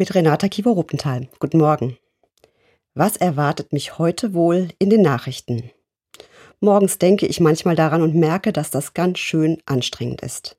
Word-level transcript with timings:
mit 0.00 0.14
Renata 0.14 0.48
Kiewer-Ruppenthal. 0.48 1.28
Guten 1.40 1.58
Morgen. 1.58 1.98
Was 2.94 3.18
erwartet 3.18 3.74
mich 3.74 3.98
heute 3.98 4.32
wohl 4.32 4.70
in 4.78 4.88
den 4.88 5.02
Nachrichten? 5.02 5.70
Morgens 6.58 6.96
denke 6.96 7.26
ich 7.26 7.38
manchmal 7.38 7.76
daran 7.76 8.00
und 8.00 8.14
merke, 8.14 8.50
dass 8.50 8.70
das 8.70 8.94
ganz 8.94 9.18
schön 9.18 9.58
anstrengend 9.66 10.22
ist. 10.22 10.56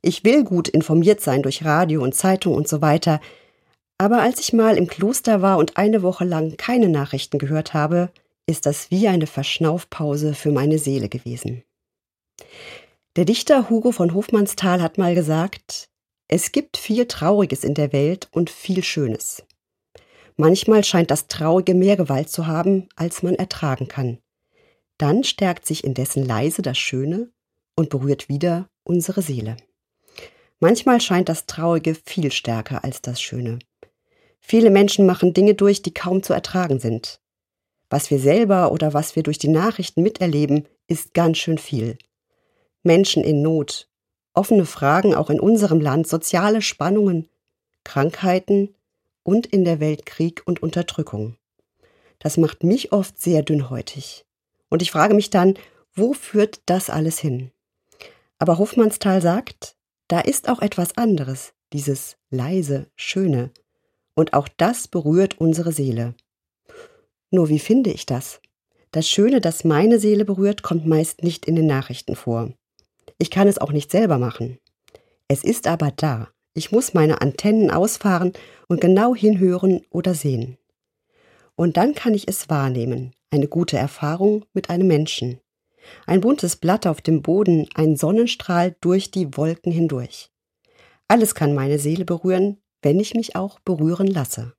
Ich 0.00 0.24
will 0.24 0.42
gut 0.42 0.68
informiert 0.68 1.20
sein 1.20 1.42
durch 1.42 1.66
Radio 1.66 2.02
und 2.02 2.14
Zeitung 2.14 2.54
und 2.54 2.66
so 2.66 2.80
weiter, 2.80 3.20
aber 3.98 4.22
als 4.22 4.40
ich 4.40 4.54
mal 4.54 4.78
im 4.78 4.86
Kloster 4.86 5.42
war 5.42 5.58
und 5.58 5.76
eine 5.76 6.02
Woche 6.02 6.24
lang 6.24 6.56
keine 6.56 6.88
Nachrichten 6.88 7.38
gehört 7.38 7.74
habe, 7.74 8.10
ist 8.46 8.64
das 8.64 8.90
wie 8.90 9.06
eine 9.06 9.26
Verschnaufpause 9.26 10.32
für 10.32 10.50
meine 10.50 10.78
Seele 10.78 11.10
gewesen. 11.10 11.62
Der 13.16 13.26
Dichter 13.26 13.68
Hugo 13.68 13.92
von 13.92 14.14
Hofmannsthal 14.14 14.80
hat 14.80 14.96
mal 14.96 15.14
gesagt, 15.14 15.91
es 16.34 16.50
gibt 16.50 16.78
viel 16.78 17.04
Trauriges 17.04 17.62
in 17.62 17.74
der 17.74 17.92
Welt 17.92 18.26
und 18.32 18.48
viel 18.48 18.82
Schönes. 18.82 19.42
Manchmal 20.36 20.82
scheint 20.82 21.10
das 21.10 21.26
Traurige 21.26 21.74
mehr 21.74 21.94
Gewalt 21.94 22.30
zu 22.30 22.46
haben, 22.46 22.88
als 22.96 23.22
man 23.22 23.34
ertragen 23.34 23.86
kann. 23.86 24.16
Dann 24.96 25.24
stärkt 25.24 25.66
sich 25.66 25.84
indessen 25.84 26.24
leise 26.24 26.62
das 26.62 26.78
Schöne 26.78 27.30
und 27.76 27.90
berührt 27.90 28.30
wieder 28.30 28.70
unsere 28.82 29.20
Seele. 29.20 29.58
Manchmal 30.58 31.02
scheint 31.02 31.28
das 31.28 31.44
Traurige 31.44 31.94
viel 31.94 32.32
stärker 32.32 32.82
als 32.82 33.02
das 33.02 33.20
Schöne. 33.20 33.58
Viele 34.40 34.70
Menschen 34.70 35.04
machen 35.04 35.34
Dinge 35.34 35.52
durch, 35.52 35.82
die 35.82 35.92
kaum 35.92 36.22
zu 36.22 36.32
ertragen 36.32 36.78
sind. 36.78 37.20
Was 37.90 38.10
wir 38.10 38.18
selber 38.18 38.72
oder 38.72 38.94
was 38.94 39.16
wir 39.16 39.22
durch 39.22 39.36
die 39.36 39.48
Nachrichten 39.48 40.02
miterleben, 40.02 40.66
ist 40.86 41.12
ganz 41.12 41.36
schön 41.36 41.58
viel. 41.58 41.98
Menschen 42.82 43.22
in 43.22 43.42
Not, 43.42 43.91
offene 44.34 44.66
Fragen 44.66 45.14
auch 45.14 45.30
in 45.30 45.40
unserem 45.40 45.80
Land, 45.80 46.06
soziale 46.06 46.62
Spannungen, 46.62 47.28
Krankheiten 47.84 48.74
und 49.22 49.46
in 49.46 49.64
der 49.64 49.80
Welt 49.80 50.06
Krieg 50.06 50.42
und 50.44 50.62
Unterdrückung. 50.62 51.36
Das 52.18 52.36
macht 52.36 52.62
mich 52.62 52.92
oft 52.92 53.20
sehr 53.20 53.42
dünnhäutig. 53.42 54.24
Und 54.68 54.82
ich 54.82 54.90
frage 54.90 55.14
mich 55.14 55.30
dann, 55.30 55.54
wo 55.94 56.12
führt 56.12 56.60
das 56.66 56.88
alles 56.88 57.18
hin? 57.18 57.50
Aber 58.38 58.58
Hofmannsthal 58.58 59.20
sagt, 59.20 59.76
da 60.08 60.20
ist 60.20 60.48
auch 60.48 60.60
etwas 60.62 60.96
anderes, 60.96 61.52
dieses 61.72 62.16
leise, 62.30 62.90
schöne. 62.96 63.50
Und 64.14 64.34
auch 64.34 64.48
das 64.56 64.88
berührt 64.88 65.38
unsere 65.38 65.72
Seele. 65.72 66.14
Nur 67.30 67.48
wie 67.48 67.58
finde 67.58 67.90
ich 67.90 68.06
das? 68.06 68.40
Das 68.90 69.08
Schöne, 69.08 69.40
das 69.40 69.64
meine 69.64 69.98
Seele 69.98 70.24
berührt, 70.24 70.62
kommt 70.62 70.86
meist 70.86 71.22
nicht 71.22 71.46
in 71.46 71.56
den 71.56 71.66
Nachrichten 71.66 72.14
vor. 72.14 72.52
Ich 73.22 73.30
kann 73.30 73.46
es 73.46 73.58
auch 73.58 73.70
nicht 73.70 73.92
selber 73.92 74.18
machen. 74.18 74.58
Es 75.28 75.44
ist 75.44 75.68
aber 75.68 75.92
da. 75.94 76.30
Ich 76.54 76.72
muss 76.72 76.92
meine 76.92 77.20
Antennen 77.20 77.70
ausfahren 77.70 78.32
und 78.66 78.80
genau 78.80 79.14
hinhören 79.14 79.82
oder 79.90 80.12
sehen. 80.12 80.58
Und 81.54 81.76
dann 81.76 81.94
kann 81.94 82.14
ich 82.14 82.26
es 82.26 82.50
wahrnehmen, 82.50 83.12
eine 83.30 83.46
gute 83.46 83.76
Erfahrung 83.76 84.44
mit 84.54 84.70
einem 84.70 84.88
Menschen. 84.88 85.38
Ein 86.04 86.20
buntes 86.20 86.56
Blatt 86.56 86.84
auf 86.84 87.00
dem 87.00 87.22
Boden, 87.22 87.68
ein 87.76 87.94
Sonnenstrahl 87.94 88.74
durch 88.80 89.12
die 89.12 89.36
Wolken 89.36 89.70
hindurch. 89.70 90.32
Alles 91.06 91.36
kann 91.36 91.54
meine 91.54 91.78
Seele 91.78 92.04
berühren, 92.04 92.60
wenn 92.82 92.98
ich 92.98 93.14
mich 93.14 93.36
auch 93.36 93.60
berühren 93.60 94.08
lasse. 94.08 94.52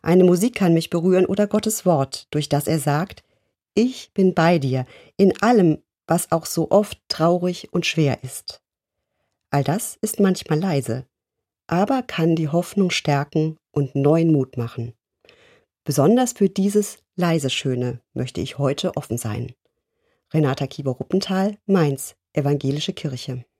Eine 0.00 0.22
Musik 0.22 0.54
kann 0.54 0.74
mich 0.74 0.90
berühren 0.90 1.26
oder 1.26 1.48
Gottes 1.48 1.84
Wort, 1.84 2.28
durch 2.30 2.48
das 2.48 2.68
er 2.68 2.78
sagt, 2.78 3.24
ich 3.74 4.12
bin 4.14 4.32
bei 4.32 4.60
dir 4.60 4.86
in 5.16 5.42
allem, 5.42 5.78
was 6.06 6.32
auch 6.32 6.46
so 6.46 6.70
oft 6.70 6.98
traurig 7.08 7.72
und 7.72 7.86
schwer 7.86 8.22
ist. 8.22 8.62
All 9.50 9.64
das 9.64 9.96
ist 10.00 10.20
manchmal 10.20 10.58
leise, 10.58 11.06
aber 11.66 12.02
kann 12.02 12.36
die 12.36 12.48
Hoffnung 12.48 12.90
stärken 12.90 13.56
und 13.70 13.94
neuen 13.94 14.32
Mut 14.32 14.56
machen. 14.56 14.94
Besonders 15.84 16.32
für 16.32 16.48
dieses 16.48 16.98
leise 17.16 17.50
Schöne 17.50 18.00
möchte 18.14 18.40
ich 18.40 18.58
heute 18.58 18.96
offen 18.96 19.18
sein. 19.18 19.52
Renata 20.32 20.66
Kieber-Ruppenthal, 20.66 21.58
Mainz, 21.66 22.16
Evangelische 22.32 22.92
Kirche. 22.92 23.44